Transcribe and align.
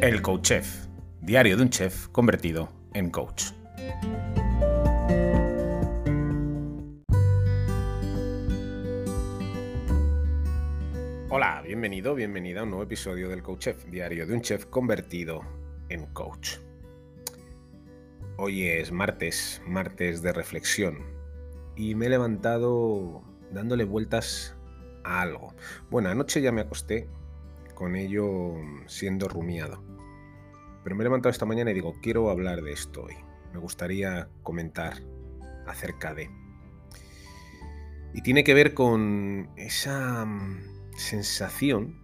El 0.00 0.22
Coach 0.22 0.42
Chef, 0.42 0.86
diario 1.20 1.56
de 1.56 1.64
un 1.64 1.70
chef 1.70 2.06
convertido 2.10 2.68
en 2.94 3.10
coach. 3.10 3.46
Hola, 11.30 11.62
bienvenido, 11.66 12.14
bienvenida 12.14 12.60
a 12.60 12.62
un 12.62 12.70
nuevo 12.70 12.84
episodio 12.84 13.28
del 13.28 13.42
Coach 13.42 13.58
Chef, 13.64 13.86
diario 13.86 14.24
de 14.24 14.34
un 14.34 14.40
chef 14.40 14.66
convertido 14.66 15.42
en 15.88 16.06
coach. 16.06 16.58
Hoy 18.36 18.68
es 18.68 18.92
martes, 18.92 19.60
martes 19.66 20.22
de 20.22 20.32
reflexión, 20.32 20.98
y 21.74 21.96
me 21.96 22.06
he 22.06 22.10
levantado 22.10 23.24
dándole 23.50 23.82
vueltas 23.82 24.54
a 25.02 25.22
algo. 25.22 25.56
Bueno, 25.90 26.08
anoche 26.08 26.40
ya 26.40 26.52
me 26.52 26.60
acosté 26.60 27.08
con 27.74 27.96
ello 27.96 28.54
siendo 28.86 29.26
rumiado. 29.26 29.87
Pero 30.88 30.96
me 30.96 31.02
he 31.02 31.04
levantado 31.04 31.30
esta 31.30 31.44
mañana 31.44 31.70
y 31.70 31.74
digo, 31.74 31.92
quiero 32.00 32.30
hablar 32.30 32.62
de 32.62 32.72
esto 32.72 33.02
hoy. 33.02 33.12
Me 33.52 33.58
gustaría 33.58 34.30
comentar 34.42 35.02
acerca 35.66 36.14
de... 36.14 36.30
Y 38.14 38.22
tiene 38.22 38.42
que 38.42 38.54
ver 38.54 38.72
con 38.72 39.50
esa 39.56 40.24
mm, 40.24 40.62
sensación 40.96 42.00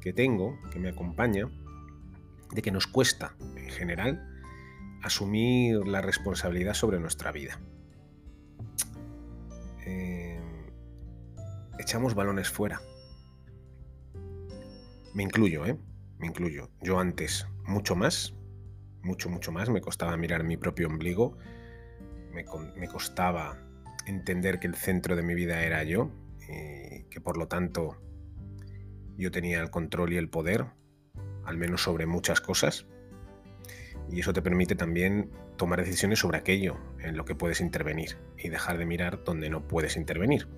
que 0.00 0.12
tengo, 0.12 0.58
que 0.72 0.80
me 0.80 0.88
acompaña, 0.88 1.48
de 2.50 2.60
que 2.60 2.72
nos 2.72 2.88
cuesta, 2.88 3.36
en 3.54 3.70
general, 3.70 4.28
asumir 5.04 5.86
la 5.86 6.02
responsabilidad 6.02 6.74
sobre 6.74 6.98
nuestra 6.98 7.30
vida. 7.30 7.60
Eh, 9.86 10.40
echamos 11.78 12.16
balones 12.16 12.48
fuera 12.48 12.80
me 15.14 15.22
incluyo, 15.22 15.64
¿eh? 15.64 15.78
Me 16.18 16.26
incluyo. 16.26 16.70
Yo 16.82 16.98
antes, 16.98 17.46
mucho 17.66 17.96
más, 17.96 18.34
mucho, 19.02 19.28
mucho 19.28 19.52
más, 19.52 19.68
me 19.70 19.80
costaba 19.80 20.16
mirar 20.16 20.44
mi 20.44 20.56
propio 20.56 20.88
ombligo, 20.88 21.36
me, 22.32 22.44
costaba 22.88 23.58
entender 24.06 24.58
que 24.58 24.66
el 24.66 24.74
centro 24.74 25.14
de 25.16 25.22
mi 25.22 25.34
vida 25.34 25.62
era 25.62 25.84
yo, 25.84 26.10
y 26.48 27.04
que 27.04 27.20
por 27.20 27.36
lo 27.36 27.46
tanto 27.48 27.96
yo 29.16 29.30
tenía 29.30 29.60
el 29.60 29.70
control 29.70 30.12
y 30.12 30.16
el 30.16 30.28
poder, 30.28 30.66
al 31.44 31.56
menos 31.56 31.82
sobre 31.82 32.06
muchas 32.06 32.40
cosas. 32.40 32.86
Y 34.10 34.20
eso 34.20 34.32
te 34.32 34.42
permite 34.42 34.74
también 34.74 35.30
tomar 35.56 35.78
decisiones 35.80 36.18
sobre 36.18 36.38
aquello 36.38 36.76
en 36.98 37.16
lo 37.16 37.24
que 37.24 37.34
puedes 37.34 37.60
intervenir 37.60 38.18
y 38.36 38.48
dejar 38.48 38.76
de 38.78 38.86
mirar 38.86 39.24
donde 39.24 39.48
no 39.48 39.66
puedes 39.66 39.96
intervenir. 39.96 40.48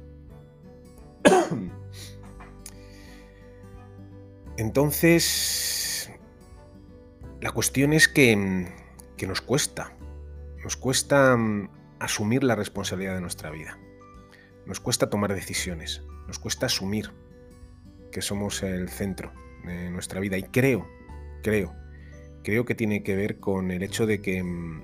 Entonces, 4.56 5.75
la 7.47 7.52
cuestión 7.52 7.92
es 7.92 8.08
que, 8.08 8.34
nos 8.34 9.41
cuesta, 9.41 9.92
nos 10.64 10.77
cuesta 10.77 11.36
mm, 11.36 11.70
asumir 12.00 12.42
la 12.42 12.56
responsabilidad 12.56 13.14
de 13.14 13.20
nuestra 13.20 13.50
vida, 13.50 13.78
nos 14.66 14.80
cuesta 14.80 15.11
tomar 15.11 15.33
decisiones, 15.33 16.02
nos 16.27 16.41
cuesta 16.41 16.67
asumir 16.67 17.12
que 18.11 18.20
somos 18.20 18.64
el 18.64 18.89
centro 18.89 19.33
de 19.64 19.91
nuestra 19.91 20.19
vida. 20.19 20.36
Y 20.36 20.42
creo, 20.42 20.89
creo, 21.44 21.72
creo 22.42 22.64
que 22.64 22.74
tiene 22.74 23.05
que 23.05 23.14
ver 23.14 23.39
con 23.39 23.70
el 23.70 23.84
hecho 23.84 24.06
de 24.06 24.20
que 24.20 24.42
mm, 24.42 24.83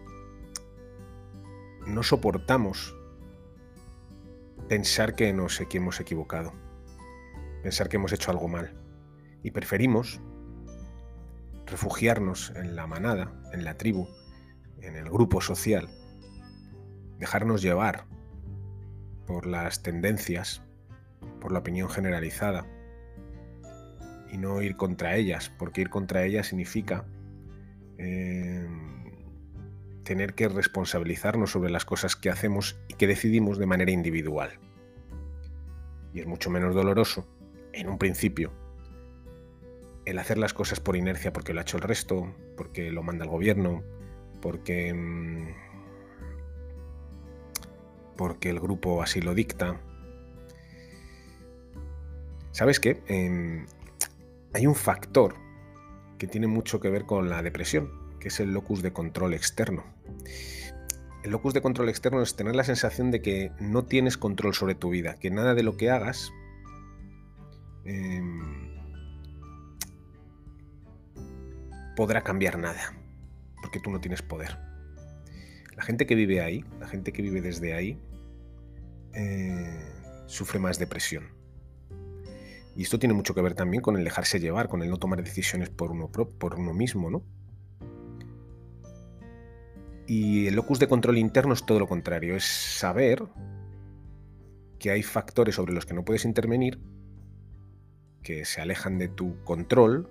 no 1.88 2.04
soportamos 2.04 2.94
pensar 4.68 5.16
que 5.16 5.32
nos 5.32 5.60
hemos 5.68 5.98
equivocado, 5.98 6.52
pensar 7.64 7.88
que 7.88 7.96
hemos 7.96 8.12
hecho 8.12 8.30
algo 8.30 8.46
mal. 8.46 8.72
Y 9.42 9.50
preferimos 9.50 10.20
refugiarnos 11.72 12.52
en 12.54 12.76
la 12.76 12.86
manada, 12.86 13.32
en 13.52 13.64
la 13.64 13.76
tribu, 13.76 14.06
en 14.80 14.94
el 14.94 15.10
grupo 15.10 15.40
social, 15.40 15.88
dejarnos 17.18 17.62
llevar 17.62 18.06
por 19.26 19.46
las 19.46 19.82
tendencias, 19.82 20.62
por 21.40 21.50
la 21.50 21.60
opinión 21.60 21.88
generalizada 21.88 22.66
y 24.30 24.38
no 24.38 24.62
ir 24.62 24.76
contra 24.76 25.16
ellas, 25.16 25.50
porque 25.58 25.80
ir 25.80 25.90
contra 25.90 26.24
ellas 26.24 26.46
significa 26.46 27.04
eh, 27.98 28.68
tener 30.04 30.34
que 30.34 30.48
responsabilizarnos 30.48 31.50
sobre 31.50 31.70
las 31.70 31.84
cosas 31.84 32.16
que 32.16 32.30
hacemos 32.30 32.78
y 32.88 32.94
que 32.94 33.06
decidimos 33.06 33.58
de 33.58 33.66
manera 33.66 33.90
individual. 33.90 34.58
Y 36.12 36.20
es 36.20 36.26
mucho 36.26 36.50
menos 36.50 36.74
doloroso, 36.74 37.26
en 37.72 37.88
un 37.88 37.98
principio, 37.98 38.52
el 40.04 40.18
hacer 40.18 40.38
las 40.38 40.54
cosas 40.54 40.80
por 40.80 40.96
inercia 40.96 41.32
porque 41.32 41.52
lo 41.52 41.60
ha 41.60 41.62
hecho 41.62 41.76
el 41.76 41.82
resto, 41.82 42.34
porque 42.56 42.90
lo 42.90 43.02
manda 43.02 43.24
el 43.24 43.30
gobierno, 43.30 43.82
porque, 44.40 44.92
mm, 44.92 45.48
porque 48.16 48.50
el 48.50 48.60
grupo 48.60 49.02
así 49.02 49.20
lo 49.20 49.34
dicta. 49.34 49.80
¿Sabes 52.50 52.80
qué? 52.80 53.02
Em, 53.06 53.66
hay 54.52 54.66
un 54.66 54.74
factor 54.74 55.36
que 56.18 56.26
tiene 56.26 56.46
mucho 56.46 56.80
que 56.80 56.90
ver 56.90 57.04
con 57.04 57.28
la 57.30 57.42
depresión, 57.42 57.90
que 58.20 58.28
es 58.28 58.40
el 58.40 58.52
locus 58.52 58.82
de 58.82 58.92
control 58.92 59.34
externo. 59.34 59.84
El 61.24 61.30
locus 61.30 61.54
de 61.54 61.62
control 61.62 61.88
externo 61.88 62.20
es 62.20 62.36
tener 62.36 62.56
la 62.56 62.64
sensación 62.64 63.10
de 63.10 63.22
que 63.22 63.52
no 63.60 63.84
tienes 63.84 64.18
control 64.18 64.54
sobre 64.54 64.74
tu 64.74 64.90
vida, 64.90 65.18
que 65.18 65.30
nada 65.30 65.54
de 65.54 65.62
lo 65.62 65.76
que 65.76 65.90
hagas 65.90 66.32
em, 67.84 68.51
podrá 71.96 72.22
cambiar 72.22 72.58
nada, 72.58 72.94
porque 73.60 73.80
tú 73.80 73.90
no 73.90 74.00
tienes 74.00 74.22
poder. 74.22 74.58
La 75.76 75.82
gente 75.82 76.06
que 76.06 76.14
vive 76.14 76.40
ahí, 76.40 76.64
la 76.80 76.86
gente 76.86 77.12
que 77.12 77.22
vive 77.22 77.40
desde 77.40 77.74
ahí, 77.74 77.98
eh, 79.14 79.84
sufre 80.26 80.58
más 80.58 80.78
depresión. 80.78 81.28
Y 82.74 82.82
esto 82.82 82.98
tiene 82.98 83.14
mucho 83.14 83.34
que 83.34 83.42
ver 83.42 83.54
también 83.54 83.82
con 83.82 83.96
el 83.96 84.04
dejarse 84.04 84.40
llevar, 84.40 84.68
con 84.68 84.82
el 84.82 84.90
no 84.90 84.96
tomar 84.96 85.22
decisiones 85.22 85.68
por 85.68 85.90
uno, 85.90 86.10
por 86.10 86.54
uno 86.54 86.72
mismo, 86.72 87.10
¿no? 87.10 87.22
Y 90.06 90.46
el 90.46 90.54
locus 90.56 90.78
de 90.78 90.88
control 90.88 91.18
interno 91.18 91.54
es 91.54 91.64
todo 91.64 91.78
lo 91.78 91.86
contrario, 91.86 92.36
es 92.36 92.44
saber 92.44 93.24
que 94.78 94.90
hay 94.90 95.02
factores 95.02 95.54
sobre 95.54 95.72
los 95.72 95.86
que 95.86 95.94
no 95.94 96.04
puedes 96.04 96.24
intervenir, 96.24 96.80
que 98.22 98.44
se 98.44 98.60
alejan 98.60 98.98
de 98.98 99.08
tu 99.08 99.42
control, 99.44 100.10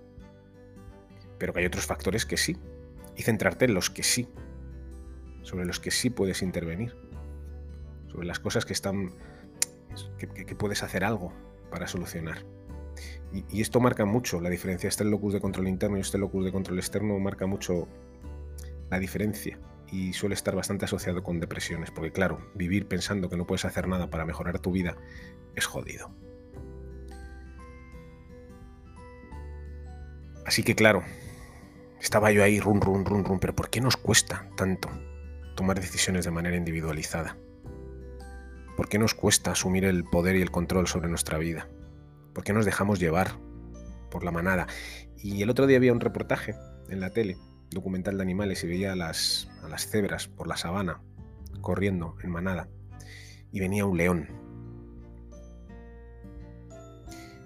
pero 1.42 1.54
que 1.54 1.60
hay 1.62 1.66
otros 1.66 1.88
factores 1.88 2.28
que 2.28 2.38
sí, 2.38 2.56
y 3.18 3.24
centrarte 3.24 3.66
en 3.66 3.74
los 3.74 3.90
que 3.90 4.04
sí, 4.04 4.28
sobre 5.42 5.66
los 5.66 5.80
que 5.80 5.90
sí 5.90 6.12
puedes 6.12 6.44
intervenir, 6.44 6.96
sobre 8.12 8.28
las 8.28 8.40
cosas 8.40 8.64
que 8.64 8.74
están, 8.74 9.16
que, 10.20 10.56
puedes 10.56 10.84
hacer 10.84 11.04
algo 11.04 11.34
para 11.72 11.88
solucionar. 11.88 12.46
Y, 13.34 13.60
esto 13.60 13.80
marca 13.80 14.06
mucho 14.06 14.40
la 14.40 14.52
diferencia. 14.52 14.88
Este 14.88 15.04
locus 15.04 15.34
de 15.34 15.42
control 15.42 15.68
interno 15.68 15.98
y 15.98 16.02
este 16.02 16.20
locus 16.20 16.46
de 16.46 16.52
control 16.52 16.78
externo 16.78 17.18
marca 17.18 17.48
mucho 17.48 17.88
la 18.92 19.00
diferencia 19.00 19.58
y 19.92 20.14
suele 20.14 20.36
estar 20.36 20.56
bastante 20.56 20.86
asociado 20.86 21.24
con 21.24 21.40
depresiones, 21.40 21.90
porque 21.90 22.12
claro, 22.12 22.38
vivir 22.54 22.88
pensando 22.88 23.30
que 23.30 23.38
no 23.38 23.48
puedes 23.48 23.66
hacer 23.66 23.88
nada 23.88 24.12
para 24.12 24.26
mejorar 24.26 24.60
tu 24.60 24.72
vida 24.72 24.96
es 25.56 25.66
jodido. 25.66 26.12
Así 30.46 30.62
que 30.62 30.76
claro, 30.76 31.04
estaba 32.12 32.30
yo 32.34 32.44
ahí, 32.44 32.60
run, 32.60 32.82
run, 32.82 33.06
run, 33.06 33.24
run, 33.24 33.40
pero 33.40 33.56
¿por 33.56 33.70
qué 33.70 33.80
nos 33.80 33.96
cuesta 33.96 34.46
tanto 34.58 34.90
tomar 35.56 35.80
decisiones 35.80 36.26
de 36.26 36.32
manera 36.32 36.58
individualizada? 36.58 37.38
¿Por 38.76 38.90
qué 38.90 39.00
nos 39.00 39.14
cuesta 39.14 39.52
asumir 39.52 39.86
el 39.86 40.04
poder 40.04 40.36
y 40.36 40.42
el 40.42 40.52
control 40.52 40.88
sobre 40.88 41.08
nuestra 41.08 41.38
vida? 41.38 41.70
¿Por 42.34 42.44
qué 42.44 42.52
nos 42.52 42.66
dejamos 42.66 43.00
llevar 43.00 43.40
por 44.10 44.26
la 44.26 44.32
manada? 44.32 44.68
Y 45.20 45.42
el 45.42 45.50
otro 45.50 45.68
día 45.68 45.78
había 45.78 45.94
un 45.94 46.02
reportaje 46.02 46.54
en 46.90 47.00
la 47.00 47.12
tele, 47.12 47.38
documental 47.70 48.18
de 48.18 48.24
animales, 48.24 48.62
y 48.66 48.68
veía 48.68 48.92
a 48.92 48.98
las, 48.98 49.50
a 49.64 49.70
las 49.70 49.88
cebras 49.88 50.28
por 50.28 50.48
la 50.48 50.58
sabana, 50.58 51.02
corriendo 51.62 52.18
en 52.22 52.30
manada, 52.30 52.68
y 53.54 53.62
venía 53.62 53.86
un 53.86 53.96
león. 53.96 54.28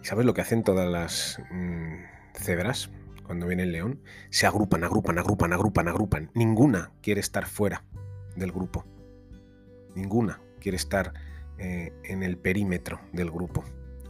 ¿Y 0.01 0.07
sabes 0.07 0.25
lo 0.25 0.33
que 0.33 0.41
hacen 0.41 0.63
todas 0.63 0.89
las 0.89 1.39
mm, 1.51 1.97
cebras? 2.33 2.89
Cuando 3.25 3.47
viene 3.47 3.63
el 3.63 3.71
león, 3.71 4.01
se 4.29 4.47
agrupan, 4.47 4.83
agrupan, 4.83 5.17
agrupan, 5.17 5.53
agrupan, 5.53 5.87
agrupan. 5.87 6.31
Ninguna 6.33 6.91
quiere 7.01 7.19
estar 7.19 7.45
fuera 7.45 7.83
del 8.35 8.51
grupo. 8.51 8.85
Ninguna 9.95 10.41
quiere 10.59 10.75
estar 10.75 11.13
eh, 11.57 11.93
en 12.03 12.23
el 12.23 12.37
perímetro 12.37 12.99
del 13.11 13.31
grupo. 13.31 13.63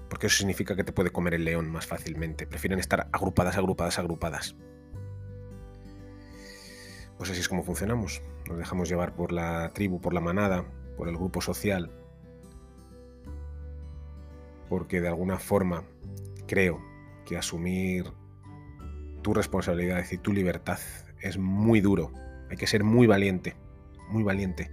Porque 0.09 0.27
eso 0.27 0.38
significa 0.38 0.75
que 0.75 0.83
te 0.83 0.91
puede 0.91 1.12
comer 1.12 1.33
el 1.33 1.45
león 1.45 1.69
más 1.71 1.88
fácilmente. 1.88 2.45
Prefieren 2.45 2.79
estar 2.79 3.07
agrupadas, 3.12 3.57
agrupadas, 3.57 4.00
agrupadas. 4.00 4.56
Pues 7.18 7.29
así 7.29 7.39
es 7.39 7.50
como 7.50 7.63
funcionamos. 7.63 8.21
Nos 8.47 8.57
dejamos 8.57 8.89
llevar 8.89 9.15
por 9.15 9.31
la 9.31 9.71
tribu, 9.73 10.01
por 10.01 10.13
la 10.13 10.21
manada, 10.21 10.65
por 10.97 11.07
el 11.07 11.15
grupo 11.15 11.41
social. 11.41 11.91
Porque 14.69 15.01
de 15.01 15.07
alguna 15.07 15.39
forma 15.39 15.83
creo 16.47 16.81
que 17.25 17.38
asumir 17.38 18.11
tu 19.25 19.33
responsabilidad 19.33 20.06
y 20.12 20.19
tu 20.19 20.31
libertad 20.31 20.77
es 21.19 21.39
muy 21.39 21.81
duro. 21.81 22.13
Hay 22.51 22.57
que 22.57 22.68
ser 22.68 22.83
muy 22.83 23.07
valiente, 23.07 23.56
muy 24.07 24.22
valiente 24.22 24.69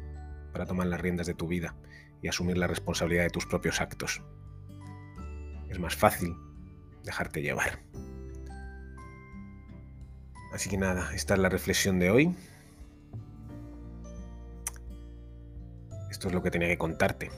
para 0.53 0.67
tomar 0.67 0.89
las 0.89 1.01
riendas 1.01 1.27
de 1.27 1.33
tu 1.33 1.49
vida 1.49 1.75
y 2.21 2.29
asumir 2.29 2.59
la 2.59 2.67
responsabilidad 2.67 3.23
de 3.23 3.31
tus 3.31 3.47
propios 3.47 3.81
actos. 3.81 4.23
Es 5.71 5.79
más 5.79 5.97
fácil 5.97 6.37
dejarte 7.03 7.41
llevar. 7.41 7.79
Así 10.53 10.69
que 10.69 10.77
nada, 10.77 11.15
esta 11.15 11.33
es 11.33 11.41
la 11.41 11.49
reflexión 11.49 11.99
de 11.99 12.11
hoy. 12.11 12.37
Esto 16.11 16.29
es 16.29 16.35
lo 16.35 16.43
que 16.43 16.51
tenía 16.51 16.69
que 16.69 16.77
contarte 16.77 17.31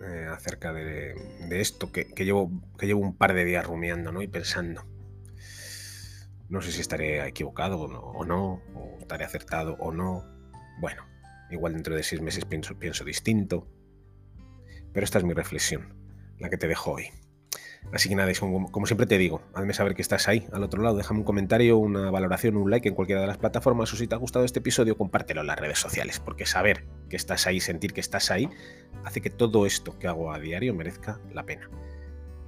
eh, 0.00 0.26
acerca 0.28 0.72
de, 0.72 1.14
esto 1.48 1.92
que, 1.92 2.06
llevo, 2.24 2.50
que 2.76 2.86
llevo 2.86 3.02
un 3.02 3.16
par 3.16 3.34
de 3.34 3.44
días 3.44 3.64
rumiando 3.64 4.10
¿no? 4.10 4.20
y 4.20 4.26
pensando. 4.26 4.95
No 6.48 6.60
sé 6.60 6.72
si 6.72 6.80
estaré 6.80 7.26
equivocado 7.26 7.80
o 7.80 8.24
no, 8.24 8.62
o 8.74 8.98
estaré 9.00 9.24
acertado 9.24 9.76
o 9.80 9.92
no. 9.92 10.24
Bueno, 10.80 11.04
igual 11.50 11.72
dentro 11.72 11.94
de 11.94 12.02
seis 12.02 12.20
meses 12.20 12.44
pienso, 12.44 12.78
pienso 12.78 13.04
distinto. 13.04 13.66
Pero 14.92 15.04
esta 15.04 15.18
es 15.18 15.24
mi 15.24 15.34
reflexión, 15.34 15.94
la 16.38 16.48
que 16.48 16.56
te 16.56 16.68
dejo 16.68 16.92
hoy. 16.92 17.10
Así 17.92 18.08
que 18.08 18.16
nada, 18.16 18.32
como, 18.40 18.86
siempre 18.86 19.06
te 19.06 19.16
digo, 19.16 19.42
hazme 19.54 19.72
saber 19.72 19.94
que 19.94 20.02
estás 20.02 20.28
ahí, 20.28 20.46
al 20.52 20.62
otro 20.62 20.82
lado. 20.82 20.96
Déjame 20.96 21.20
un 21.20 21.24
comentario, 21.24 21.78
una 21.78 22.10
valoración, 22.10 22.56
un 22.56 22.70
like 22.70 22.88
en 22.88 22.94
cualquiera 22.94 23.20
de 23.20 23.26
las 23.26 23.38
plataformas. 23.38 23.92
O 23.92 23.96
si 23.96 24.06
te 24.06 24.14
ha 24.14 24.18
gustado 24.18 24.44
este 24.44 24.58
episodio, 24.58 24.96
compártelo 24.96 25.42
en 25.42 25.46
las 25.46 25.58
redes 25.58 25.78
sociales. 25.78 26.20
Porque 26.20 26.46
saber 26.46 26.84
que 27.08 27.16
estás 27.16 27.46
ahí, 27.46 27.60
sentir 27.60 27.92
que 27.92 28.00
estás 28.00 28.30
ahí, 28.30 28.48
hace 29.04 29.20
que 29.20 29.30
todo 29.30 29.66
esto 29.66 29.98
que 29.98 30.08
hago 30.08 30.32
a 30.32 30.38
diario 30.38 30.74
merezca 30.74 31.20
la 31.32 31.44
pena. 31.44 31.70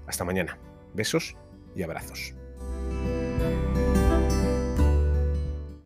Hasta 0.07 0.25
mañana. 0.25 0.59
Besos 0.95 1.37
y 1.77 1.83
abrazos. 1.83 2.35